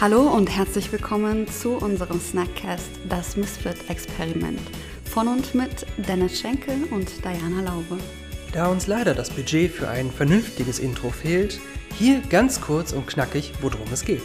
[0.00, 4.58] Hallo und herzlich willkommen zu unserem Snackcast Das Misfit-Experiment
[5.04, 7.98] von und mit Dennis Schenkel und Diana Laube.
[8.54, 11.60] Da uns leider das Budget für ein vernünftiges Intro fehlt,
[11.98, 14.22] hier ganz kurz und knackig, worum es geht.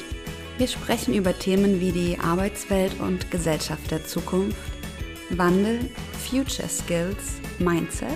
[0.57, 4.57] Wir sprechen über Themen wie die Arbeitswelt und Gesellschaft der Zukunft,
[5.31, 5.89] Wandel,
[6.25, 8.07] Future Skills, Mindset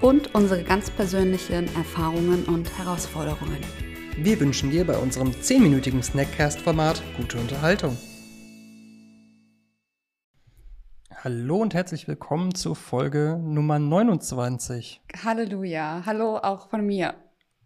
[0.00, 3.58] und unsere ganz persönlichen Erfahrungen und Herausforderungen.
[4.18, 7.96] Wir wünschen dir bei unserem 10-minütigen Snackcast-Format gute Unterhaltung.
[11.10, 15.00] Hallo und herzlich willkommen zur Folge Nummer 29.
[15.24, 17.14] Halleluja, hallo auch von mir.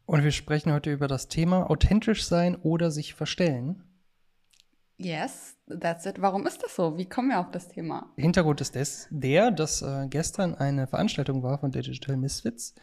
[0.06, 3.83] Und wir sprechen heute über das Thema authentisch sein oder sich verstellen.
[4.98, 6.23] Yes, that's it.
[6.23, 6.97] Warum ist das so?
[6.97, 8.12] Wie kommen wir auf das Thema?
[8.17, 12.75] Hintergrund ist des, der, dass äh, gestern eine Veranstaltung war von Digital Misfits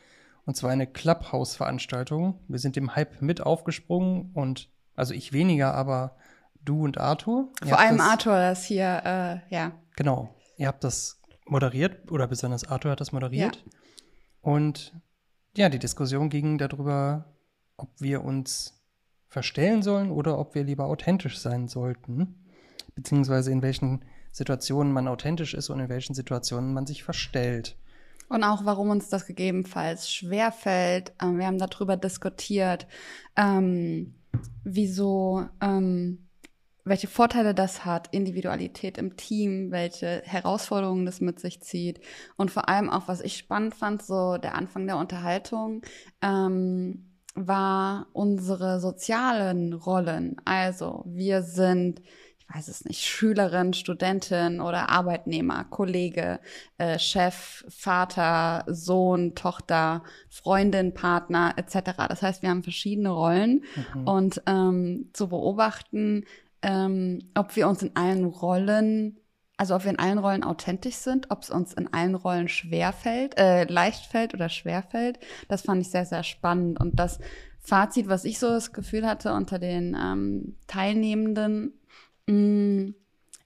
[0.45, 2.39] und zwar eine Clubhouse-Veranstaltung.
[2.47, 6.15] Wir sind dem Hype mit aufgesprungen und also ich weniger, aber
[6.63, 7.51] du und Arthur.
[7.63, 9.71] Vor allem das, Arthur, das hier, äh, ja.
[9.95, 10.35] Genau.
[10.57, 13.55] Ihr habt das moderiert oder besonders Arthur hat das moderiert.
[13.55, 13.71] Ja.
[14.41, 14.93] Und
[15.55, 17.33] ja, die Diskussion ging darüber,
[17.77, 18.83] ob wir uns
[19.27, 22.45] verstellen sollen oder ob wir lieber authentisch sein sollten.
[22.95, 27.77] Beziehungsweise in welchen Situationen man authentisch ist und in welchen Situationen man sich verstellt.
[28.33, 31.13] Und auch, warum uns das gegebenenfalls schwerfällt.
[31.21, 32.87] Ähm, wir haben darüber diskutiert,
[33.35, 34.15] ähm,
[34.63, 36.27] wieso, ähm,
[36.83, 41.99] welche Vorteile das hat, Individualität im Team, welche Herausforderungen das mit sich zieht.
[42.35, 45.83] Und vor allem auch, was ich spannend fand, so der Anfang der Unterhaltung,
[46.23, 50.37] ähm, war unsere sozialen Rollen.
[50.43, 52.01] Also wir sind
[52.53, 56.39] weiß es nicht, Schülerin, Studentin oder Arbeitnehmer, Kollege,
[56.77, 61.91] äh, Chef, Vater, Sohn, Tochter, Freundin, Partner etc.
[62.09, 63.63] Das heißt, wir haben verschiedene Rollen
[63.95, 64.07] mhm.
[64.07, 66.25] und ähm, zu beobachten,
[66.61, 69.17] ähm, ob wir uns in allen Rollen
[69.55, 72.91] also ob wir in allen Rollen authentisch sind, ob es uns in allen Rollen schwer
[72.91, 76.81] fällt, äh, leicht fällt oder schwer fällt, das fand ich sehr, sehr spannend.
[76.81, 77.19] Und das
[77.59, 81.71] Fazit, was ich so das Gefühl hatte unter den ähm, Teilnehmenden,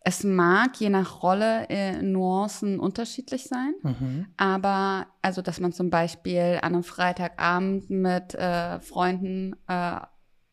[0.07, 4.27] es mag je nach Rolle äh, Nuancen unterschiedlich sein, mhm.
[4.37, 9.99] aber also, dass man zum Beispiel an einem Freitagabend mit äh, Freunden, äh,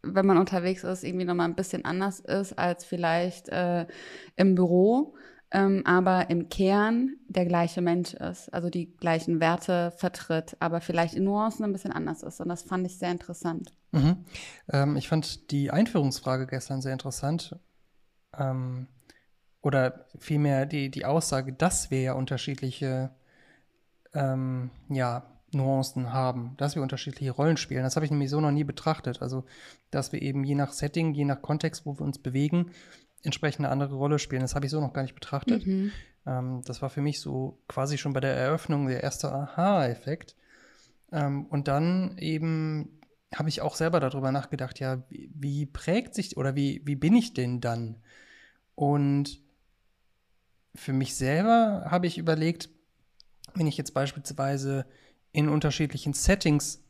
[0.03, 3.87] wenn man unterwegs ist, irgendwie nochmal ein bisschen anders ist als vielleicht äh,
[4.34, 5.15] im Büro,
[5.53, 11.15] ähm, aber im Kern der gleiche Mensch ist, also die gleichen Werte vertritt, aber vielleicht
[11.15, 12.41] in Nuancen ein bisschen anders ist.
[12.41, 13.73] Und das fand ich sehr interessant.
[13.93, 14.25] Mhm.
[14.73, 17.57] Ähm, ich fand die Einführungsfrage gestern sehr interessant
[18.39, 18.89] ähm,
[19.62, 23.11] oder vielmehr die, die Aussage, dass wir ja unterschiedliche
[24.12, 27.83] ähm, ja, Nuancen haben, dass wir unterschiedliche Rollen spielen.
[27.83, 29.22] Das habe ich nämlich so noch nie betrachtet.
[29.22, 29.45] Also,
[29.91, 32.72] dass wir eben je nach Setting, je nach Kontext, wo wir uns bewegen,
[33.22, 34.43] entsprechend eine andere Rolle spielen.
[34.43, 35.66] Das habe ich so noch gar nicht betrachtet.
[35.66, 35.93] Mhm.
[36.27, 40.37] Ähm, das war für mich so quasi schon bei der Eröffnung der erste Aha-Effekt.
[41.11, 43.01] Ähm, und dann eben
[43.34, 47.16] habe ich auch selber darüber nachgedacht, ja, wie, wie prägt sich oder wie, wie bin
[47.16, 47.97] ich denn dann?
[48.75, 49.41] Und
[50.75, 52.69] für mich selber habe ich überlegt,
[53.55, 54.87] wenn ich jetzt beispielsweise
[55.33, 56.83] in unterschiedlichen Settings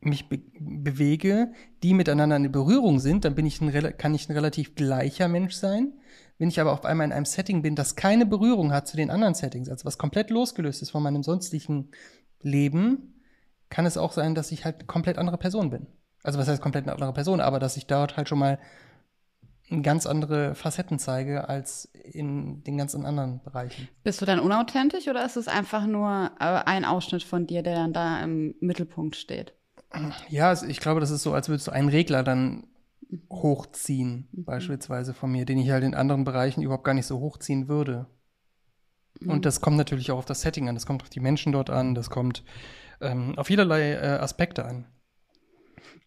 [0.00, 1.52] mich be bewege,
[1.82, 5.54] die miteinander in Berührung sind, dann bin ich ein, kann ich ein relativ gleicher Mensch
[5.54, 5.92] sein.
[6.38, 9.10] Wenn ich aber auf einmal in einem Setting bin, das keine Berührung hat zu den
[9.10, 11.90] anderen Settings, also was komplett losgelöst ist von meinem sonstigen
[12.40, 13.20] Leben,
[13.70, 15.88] kann es auch sein, dass ich halt komplett andere Person bin.
[16.22, 18.58] Also was heißt komplett eine andere Person, aber dass ich dort halt schon mal
[19.82, 23.88] ganz andere Facetten zeige als in den ganzen anderen Bereichen.
[24.02, 27.74] Bist du dann unauthentisch oder ist es einfach nur äh, ein Ausschnitt von dir, der
[27.74, 29.54] dann da im Mittelpunkt steht?
[30.28, 32.66] Ja, ich glaube, das ist so, als würdest du einen Regler dann
[33.30, 34.44] hochziehen, mhm.
[34.44, 38.06] beispielsweise von mir, den ich halt in anderen Bereichen überhaupt gar nicht so hochziehen würde.
[39.20, 39.30] Mhm.
[39.30, 41.70] Und das kommt natürlich auch auf das Setting an, das kommt auf die Menschen dort
[41.70, 42.44] an, das kommt
[43.00, 44.86] ähm, auf vielerlei äh, Aspekte an.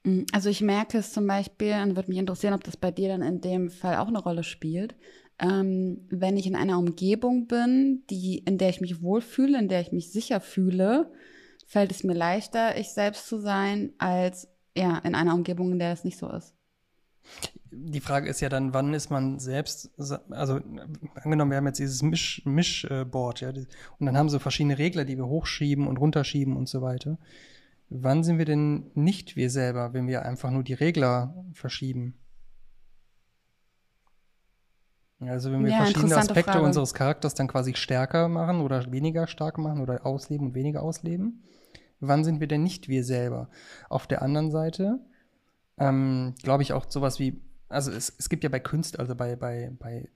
[0.04, 3.10] Mm, also ich merke es zum Beispiel, und würde mich interessieren, ob das bei dir
[3.10, 4.96] dann in dem Fall auch eine Rolle spielt,
[5.40, 9.82] ähm, wenn ich in einer Umgebung bin, die, in der ich mich wohlfühle, in der
[9.82, 11.12] ich mich sicher fühle,
[11.66, 15.94] fällt es mir leichter, ich selbst zu sein, als ja, in einer Umgebung, in der
[15.94, 16.54] es nicht so ist.
[17.72, 19.92] Die Frage ist ja dann, wann ist man selbst,
[20.30, 20.60] also
[21.16, 23.06] angenommen, wir haben jetzt dieses Mischboard, Misch, äh,
[23.40, 23.66] ja,
[24.00, 27.18] und dann haben so verschiedene Regler, die wir hochschieben und runterschieben und so weiter.
[27.94, 32.18] Wann sind wir denn nicht wir selber, wenn wir einfach nur die Regler verschieben?
[35.20, 36.66] Also wenn wir ja, verschiedene Aspekte Frage.
[36.66, 41.44] unseres Charakters dann quasi stärker machen oder weniger stark machen oder ausleben und weniger ausleben,
[42.00, 43.50] wann sind wir denn nicht wir selber?
[43.90, 45.00] Auf der anderen Seite
[45.78, 47.42] ähm, glaube ich auch sowas wie
[47.72, 50.10] also es, es gibt ja bei Künstlern, also bei, bei, bei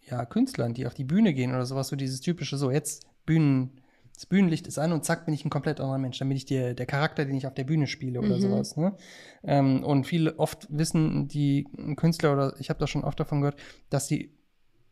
[0.00, 3.80] ja, Künstlern, die auf die Bühne gehen oder sowas, so dieses typische, so jetzt Bühnen,
[4.14, 6.18] das Bühnenlicht ist an und zack, bin ich ein komplett anderer Mensch.
[6.18, 8.40] Dann bin ich der, der Charakter, den ich auf der Bühne spiele oder Mhm.
[8.40, 8.76] sowas.
[8.76, 8.94] Ne?
[9.42, 11.66] Ähm, und viele, oft wissen die
[11.96, 13.58] Künstler oder ich habe das schon oft davon gehört,
[13.90, 14.34] dass sie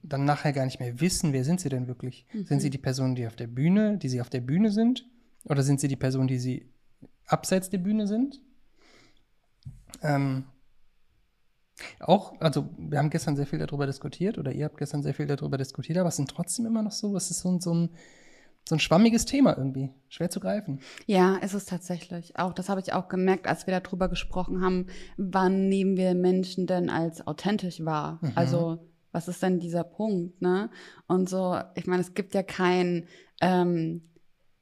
[0.02, 2.24] dann nachher gar nicht mehr wissen, wer sind sie denn wirklich?
[2.44, 5.06] Sind sie die Person, die auf der Bühne, die sie auf der Bühne sind?
[5.44, 6.70] Oder sind sie die Person, die sie
[7.26, 8.40] abseits der Bühne sind?
[10.02, 10.44] Ähm,
[12.00, 15.26] auch, also wir haben gestern sehr viel darüber diskutiert oder ihr habt gestern sehr viel
[15.26, 17.90] darüber diskutiert, aber es sind trotzdem immer noch so, es ist so, so, ein,
[18.70, 20.80] so ein schwammiges Thema irgendwie, schwer zu greifen.
[21.06, 22.38] Ja, ist es tatsächlich.
[22.38, 24.86] Auch das habe ich auch gemerkt, als wir darüber gesprochen haben,
[25.18, 28.18] wann nehmen wir Menschen denn als authentisch wahr?
[28.22, 28.32] Mhm.
[28.34, 28.78] Also
[29.12, 30.70] was ist denn dieser Punkt, ne?
[31.08, 33.06] Und so, ich meine, es gibt ja keinen
[33.40, 34.02] ähm,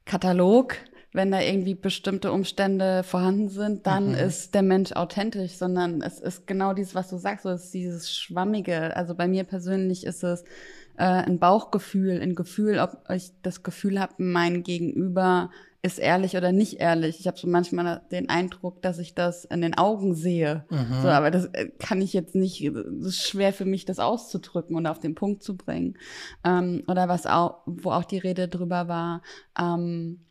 [0.05, 0.75] Katalog,
[1.13, 4.15] wenn da irgendwie bestimmte Umstände vorhanden sind, dann Mhm.
[4.15, 7.73] ist der Mensch authentisch, sondern es ist genau dieses, was du sagst, so es ist
[7.73, 8.95] dieses Schwammige.
[8.95, 10.43] Also bei mir persönlich ist es
[10.99, 15.49] äh, ein Bauchgefühl, ein Gefühl, ob ich das Gefühl habe, mein Gegenüber
[15.81, 17.21] ist ehrlich oder nicht ehrlich.
[17.21, 20.65] Ich habe so manchmal den Eindruck, dass ich das in den Augen sehe.
[20.69, 21.01] Mhm.
[21.01, 24.75] So, aber das äh, kann ich jetzt nicht, es ist schwer für mich, das auszudrücken
[24.75, 25.97] und auf den Punkt zu bringen.
[26.43, 29.21] Ähm, oder was auch, wo auch die Rede drüber war,
[29.57, 30.25] ähm,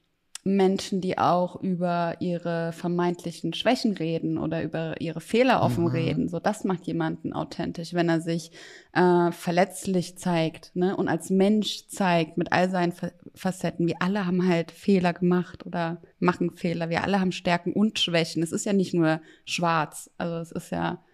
[0.44, 5.90] Menschen, die auch über ihre vermeintlichen Schwächen reden oder über ihre Fehler offen Mhm.
[5.90, 6.28] reden.
[6.28, 8.50] So, das macht jemanden authentisch, wenn er sich
[8.92, 10.96] äh, verletzlich zeigt ne?
[10.96, 13.86] und als Mensch zeigt mit all seinen Fa Facetten.
[13.86, 16.88] Wir alle haben halt Fehler gemacht oder machen Fehler.
[16.88, 18.42] Wir alle haben Stärken und Schwächen.
[18.42, 20.10] Es ist ja nicht nur schwarz.
[20.18, 21.04] Also es ist ja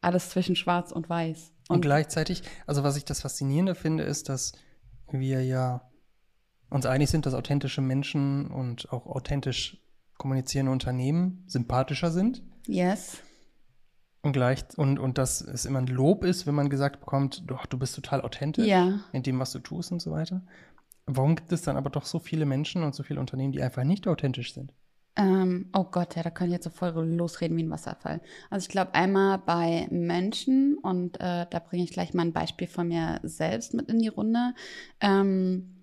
[0.00, 1.52] alles zwischen schwarz und weiß.
[1.68, 4.52] Und, gleichzeitig, also was ich das Faszinierende finde, ist, dass
[5.12, 5.82] wir ja
[6.72, 9.78] uns einig sind, dass authentische Menschen und auch authentisch
[10.18, 12.42] kommunizierende Unternehmen sympathischer sind.
[12.66, 13.18] yes.
[14.24, 17.66] Und gleich, und, und dass es immer ein Lob ist, wenn man gesagt bekommt, doch,
[17.66, 19.00] du bist total authentisch Ja.
[19.12, 20.42] in dem, was du tust und so weiter.
[21.06, 23.82] Warum gibt es dann aber doch so viele Menschen und so viele Unternehmen, die einfach
[23.82, 24.72] nicht authentisch sind?
[25.16, 28.20] Ähm, oh Gott, ja, da können ich jetzt so voll losreden wie ein Wasserfall.
[28.48, 32.68] Also ich glaube einmal bei Menschen und äh, da bringe ich gleich mal ein Beispiel
[32.68, 34.54] von mir selbst mit in die Runde.
[35.00, 35.81] Ähm,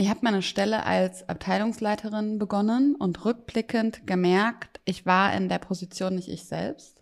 [0.00, 6.14] ich habe meine Stelle als Abteilungsleiterin begonnen und rückblickend gemerkt, ich war in der Position
[6.14, 6.98] nicht ich selbst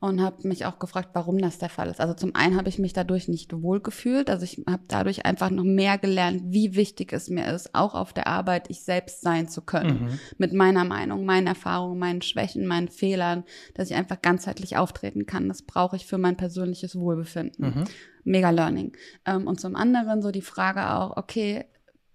[0.00, 2.00] und habe mich auch gefragt, warum das der Fall ist.
[2.00, 5.50] Also zum einen habe ich mich dadurch nicht wohl gefühlt, also ich habe dadurch einfach
[5.50, 9.46] noch mehr gelernt, wie wichtig es mir ist, auch auf der Arbeit ich selbst sein
[9.48, 10.18] zu können, Mhm.
[10.38, 13.44] mit meiner Meinung, meinen Erfahrungen, meinen Schwächen, meinen Fehlern,
[13.74, 15.46] dass ich einfach ganzheitlich auftreten kann.
[15.48, 17.66] Das brauche ich für mein persönliches Wohlbefinden.
[17.66, 17.84] Mhm.
[18.24, 18.96] Mega Learning.
[19.24, 21.66] Ähm, und zum anderen so die Frage auch, okay,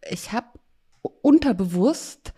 [0.09, 0.47] ich habe
[1.21, 2.33] unterbewusst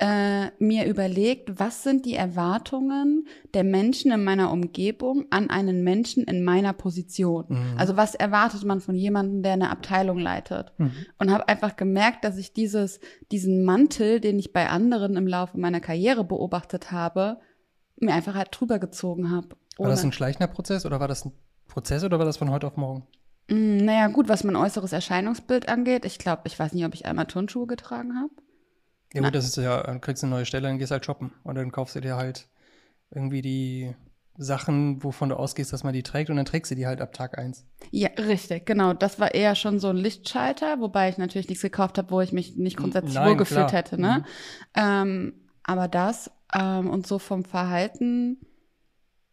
[0.00, 6.24] äh, mir überlegt, was sind die Erwartungen der Menschen in meiner Umgebung an einen Menschen
[6.24, 7.44] in meiner Position?
[7.48, 7.74] Mhm.
[7.76, 10.72] Also was erwartet man von jemandem, der eine Abteilung leitet?
[10.78, 10.92] Mhm.
[11.18, 12.98] Und habe einfach gemerkt, dass ich dieses,
[13.30, 17.38] diesen Mantel, den ich bei anderen im Laufe meiner Karriere beobachtet habe,
[17.96, 19.48] mir einfach halt drüber gezogen habe.
[19.76, 21.32] War das ein schleichender Prozess oder war das ein
[21.68, 23.06] Prozess oder war das von heute auf morgen?
[23.50, 26.04] Mm, Naja, gut, was mein äußeres Erscheinungsbild angeht.
[26.04, 28.30] Ich glaube, ich weiß nicht, ob ich einmal Turnschuhe getragen habe.
[29.12, 31.32] Ja gut, das ist ja, dann kriegst du eine neue Stelle, dann gehst halt shoppen.
[31.42, 32.48] Und dann kaufst du dir halt
[33.10, 33.94] irgendwie die
[34.36, 37.12] Sachen, wovon du ausgehst, dass man die trägt und dann trägst du die halt ab
[37.12, 37.66] Tag eins.
[37.90, 38.94] Ja, richtig, genau.
[38.94, 42.32] Das war eher schon so ein Lichtschalter, wobei ich natürlich nichts gekauft habe, wo ich
[42.32, 43.72] mich nicht grundsätzlich Nein, wohlgefühlt klar.
[43.72, 44.00] hätte.
[44.00, 44.18] Ne?
[44.18, 44.24] Mhm.
[44.76, 45.32] Ähm,
[45.64, 48.38] aber das ähm, und so vom Verhalten.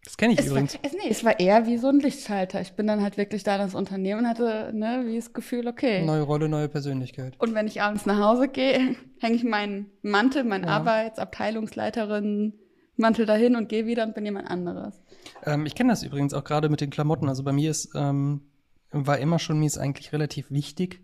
[0.07, 0.79] Das kenne ich Es war, übrigens.
[0.83, 2.61] es, nee, es war eher wie so ein Lichtschalter.
[2.61, 5.67] Ich bin dann halt wirklich da in das Unternehmen und hatte ne, wie das Gefühl,
[5.67, 6.05] okay.
[6.05, 7.35] Neue Rolle, neue Persönlichkeit.
[7.39, 10.77] Und wenn ich abends nach Hause gehe, hänge ich meinen Mantel, meinen Ja.
[10.77, 12.53] Arbeitsabteilungsleiterin
[12.95, 15.03] Mantel dahin und gehe wieder und bin jemand anderes.
[15.45, 17.27] Ähm, ich kenne das übrigens auch gerade mit den Klamotten.
[17.27, 18.43] Also bei mir ist, ähm,
[18.91, 21.01] war immer schon, mir ist eigentlich relativ wichtig,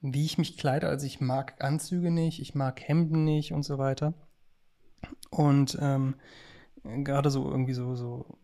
[0.00, 0.86] wie ich mich kleide.
[0.86, 4.14] Also ich mag Anzüge nicht, ich mag Hemden nicht und so weiter.
[5.30, 6.14] Und ähm,
[7.04, 8.38] gerade so irgendwie so, so,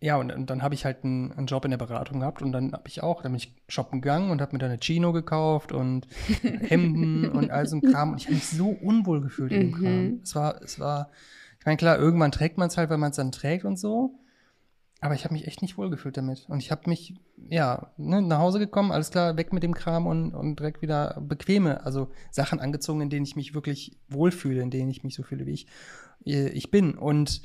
[0.00, 2.52] ja, und, und dann habe ich halt einen, einen Job in der Beratung gehabt und
[2.52, 5.12] dann habe ich auch, dann bin ich shoppen gegangen und habe mir dann eine Chino
[5.12, 6.06] gekauft und
[6.42, 8.12] Hemden und all so ein Kram.
[8.12, 9.82] Und ich habe mich so unwohl gefühlt in dem Mhm.
[9.82, 10.20] Kram.
[10.22, 11.10] Es war, es war,
[11.58, 14.14] ich meine, klar, irgendwann trägt man es halt, weil man es dann trägt und so.
[15.00, 16.46] Aber ich habe mich echt nicht wohlgefühlt damit.
[16.48, 17.14] Und ich habe mich,
[17.48, 21.20] ja, ne, nach Hause gekommen, alles klar, weg mit dem Kram und, und direkt wieder
[21.20, 25.22] bequeme, also Sachen angezogen, in denen ich mich wirklich wohlfühle, in denen ich mich so
[25.22, 25.66] fühle, wie ich,
[26.24, 26.96] ich bin.
[26.96, 27.42] Und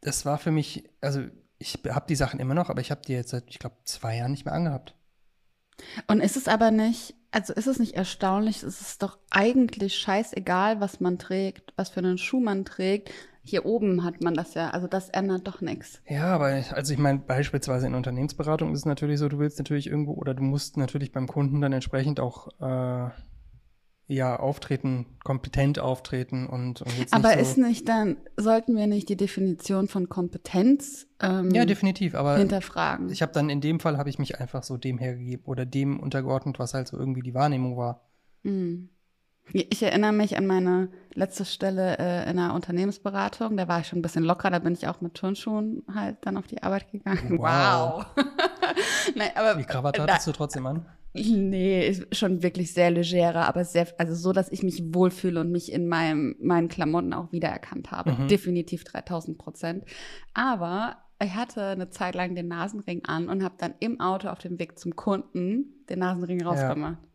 [0.00, 1.22] das war für mich, also
[1.58, 4.16] ich habe die Sachen immer noch, aber ich habe die jetzt seit, ich glaube, zwei
[4.16, 4.94] Jahren nicht mehr angehabt.
[6.06, 10.80] Und ist es aber nicht, also ist es nicht erstaunlich, es ist doch eigentlich scheißegal,
[10.80, 13.10] was man trägt, was für einen Schuh man trägt.
[13.44, 16.02] Hier oben hat man das ja, also das ändert doch nichts.
[16.06, 19.86] Ja, aber also ich meine, beispielsweise in Unternehmensberatung ist es natürlich so, du willst natürlich
[19.86, 23.10] irgendwo oder du musst natürlich beim Kunden dann entsprechend auch äh,
[24.08, 28.86] ja auftreten, kompetent auftreten und, und jetzt Aber nicht so ist nicht dann, sollten wir
[28.86, 33.10] nicht die Definition von Kompetenz ähm, ja, definitiv, aber hinterfragen?
[33.10, 36.00] Ich habe dann in dem Fall habe ich mich einfach so dem hergegeben oder dem
[36.00, 38.08] untergeordnet, was halt so irgendwie die Wahrnehmung war.
[38.42, 38.88] Mhm.
[39.52, 43.56] Ich erinnere mich an meine letzte Stelle äh, in einer Unternehmensberatung.
[43.56, 46.36] Da war ich schon ein bisschen locker, da bin ich auch mit Turnschuhen halt dann
[46.36, 47.38] auf die Arbeit gegangen.
[47.38, 48.06] Wow.
[48.14, 48.24] wow.
[49.14, 50.86] Nein, aber, die Krawatte hattest du trotzdem an?
[51.14, 55.72] Nee, schon wirklich sehr legerer, aber sehr, also so, dass ich mich wohlfühle und mich
[55.72, 58.12] in meinem, meinen Klamotten auch wiedererkannt habe.
[58.12, 58.28] Mhm.
[58.28, 59.84] Definitiv 3000 Prozent.
[60.34, 64.38] Aber ich hatte eine Zeit lang den Nasenring an und habe dann im Auto auf
[64.38, 66.98] dem Weg zum Kunden den Nasenring rausgemacht.
[67.02, 67.07] Ja.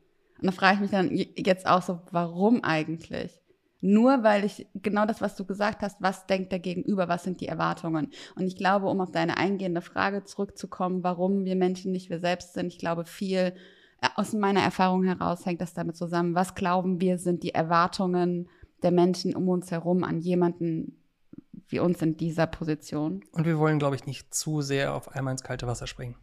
[0.44, 3.40] Und da frage ich mich dann jetzt auch so, warum eigentlich?
[3.80, 7.40] Nur weil ich genau das, was du gesagt hast, was denkt der Gegenüber, was sind
[7.40, 8.12] die Erwartungen?
[8.36, 12.54] Und ich glaube, um auf deine eingehende Frage zurückzukommen, warum wir Menschen nicht wir selbst
[12.54, 13.54] sind, ich glaube, viel
[14.02, 18.50] äh, aus meiner Erfahrung heraus hängt das damit zusammen, was glauben wir sind die Erwartungen
[18.82, 21.00] der Menschen um uns herum an jemanden
[21.70, 23.24] wie uns in dieser Position.
[23.32, 26.18] Und wir wollen, glaube ich, nicht zu sehr auf einmal ins kalte Wasser springen.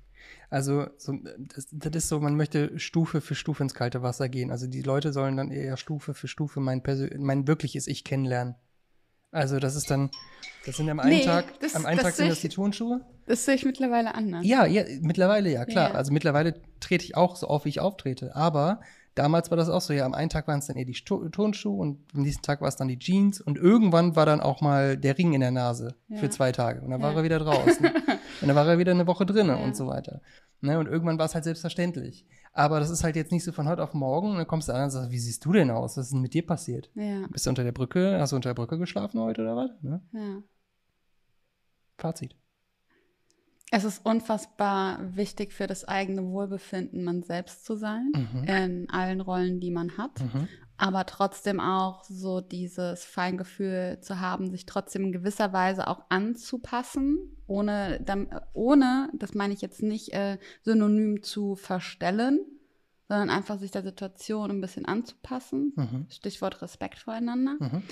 [0.48, 4.50] Also so, das, das, ist so, man möchte Stufe für Stufe ins kalte Wasser gehen.
[4.50, 6.82] Also die Leute sollen dann eher Stufe für Stufe mein,
[7.18, 8.56] mein wirkliches Ich kennenlernen.
[9.32, 10.10] Also das ist dann,
[10.66, 13.00] das sind am einen nee, Tag, das, am einen Tag sind das die Turnschuhe.
[13.26, 14.44] Das sehe ich mittlerweile anders.
[14.44, 15.90] Ja, ja, mittlerweile ja, klar.
[15.90, 15.94] Ja.
[15.94, 18.34] Also mittlerweile trete ich auch so auf, wie ich auftrete.
[18.34, 18.80] Aber
[19.14, 21.76] damals war das auch so, ja, am einen Tag waren es dann eher die Turnschuhe
[21.76, 24.96] und am nächsten Tag war es dann die Jeans und irgendwann war dann auch mal
[24.96, 26.18] der Ring in der Nase ja.
[26.18, 27.06] für zwei Tage und dann ja.
[27.06, 27.86] war er wieder draußen.
[28.40, 29.64] und dann war er wieder eine Woche drinnen ja.
[29.64, 30.20] und so weiter.
[30.62, 32.26] Ne, und irgendwann war es halt selbstverständlich.
[32.52, 34.32] Aber das ist halt jetzt nicht so von heute auf morgen.
[34.32, 35.96] Und dann kommst du an und sagst, wie siehst du denn aus?
[35.96, 36.90] Was ist denn mit dir passiert?
[36.94, 37.26] Ja.
[37.28, 38.18] Bist du unter der Brücke?
[38.20, 39.70] Hast du unter der Brücke geschlafen heute oder was?
[39.80, 40.02] Ne?
[40.12, 40.42] Ja.
[41.96, 42.36] Fazit.
[43.72, 48.44] Es ist unfassbar wichtig für das eigene Wohlbefinden, man selbst zu sein, mhm.
[48.44, 50.20] in allen Rollen, die man hat.
[50.20, 50.48] Mhm.
[50.76, 57.18] Aber trotzdem auch so dieses Feingefühl zu haben, sich trotzdem in gewisser Weise auch anzupassen,
[57.46, 58.04] ohne,
[58.54, 62.40] ohne das meine ich jetzt nicht äh, synonym zu verstellen,
[63.08, 65.74] sondern einfach sich der Situation ein bisschen anzupassen.
[65.76, 66.06] Mhm.
[66.08, 67.56] Stichwort Respekt voreinander.
[67.58, 67.82] Mhm.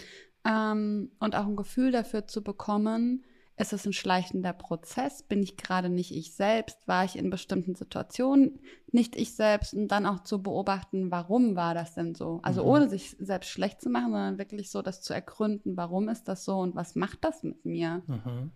[0.45, 3.25] Ähm, und auch ein Gefühl dafür zu bekommen,
[3.59, 5.23] ist es ein schleichender Prozess?
[5.23, 6.87] Bin ich gerade nicht ich selbst?
[6.87, 8.61] War ich in bestimmten Situationen
[8.93, 9.75] nicht ich selbst?
[9.75, 12.41] Und dann auch zu beobachten, warum war das denn so?
[12.43, 12.69] Also mhm.
[12.69, 16.45] ohne sich selbst schlecht zu machen, sondern wirklich so das zu ergründen, warum ist das
[16.45, 18.03] so und was macht das mit mir?
[18.07, 18.53] Mhm.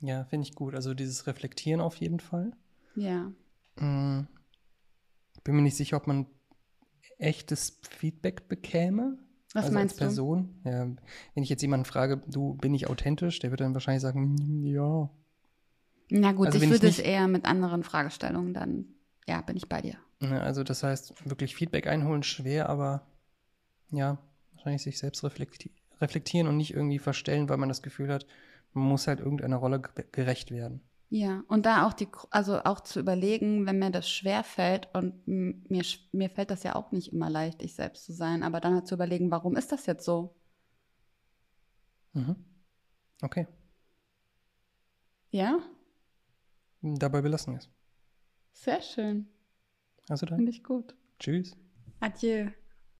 [0.00, 0.74] Ja, finde ich gut.
[0.74, 2.52] Also dieses Reflektieren auf jeden Fall.
[2.94, 3.32] Ja.
[3.76, 4.28] Mhm.
[5.42, 6.26] Bin mir nicht sicher, ob man
[7.18, 9.18] echtes Feedback bekäme.
[9.56, 10.54] Was also meinst als Person.
[10.64, 10.70] du?
[10.70, 10.86] Ja,
[11.34, 14.36] wenn ich jetzt jemanden frage, du, bin ich authentisch, der wird dann wahrscheinlich sagen,
[14.66, 15.08] ja.
[16.10, 18.84] Na gut, also ich würde es eher mit anderen Fragestellungen dann,
[19.26, 19.94] ja, bin ich bei dir.
[20.20, 23.06] Ne, also das heißt, wirklich Feedback einholen schwer, aber
[23.90, 24.18] ja,
[24.52, 25.70] wahrscheinlich sich selbst reflekti
[26.02, 28.26] reflektieren und nicht irgendwie verstellen, weil man das Gefühl hat,
[28.74, 30.82] man muss halt irgendeiner Rolle gerecht werden.
[31.08, 35.26] Ja, und da auch die, also auch zu überlegen, wenn mir das schwer fällt und
[35.26, 38.74] mir, mir fällt das ja auch nicht immer leicht, ich selbst zu sein, aber dann
[38.74, 40.34] halt zu überlegen, warum ist das jetzt so?
[42.12, 42.36] Mhm.
[43.22, 43.46] Okay.
[45.30, 45.60] Ja?
[46.82, 47.70] Dabei belassen wir es.
[48.52, 49.28] Sehr schön.
[50.08, 50.38] Also dann.
[50.38, 50.96] Finde ich gut.
[51.20, 51.56] Tschüss.
[52.00, 52.50] Adieu.